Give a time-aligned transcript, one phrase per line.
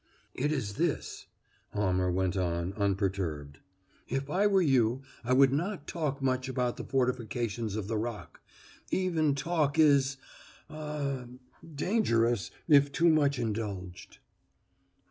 [0.33, 1.27] "It is this,"
[1.75, 3.59] Almer went on, unperturbed:
[4.07, 8.41] "If I were you I would not talk much about the fortifications of the Rock.
[8.89, 10.17] Even talk is
[10.71, 11.25] ah
[11.75, 14.17] dangerous if too much indulged."